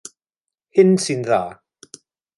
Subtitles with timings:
[0.75, 1.43] Hyn sy'n dda.